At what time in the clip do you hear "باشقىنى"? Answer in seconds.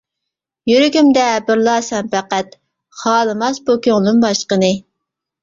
4.27-4.73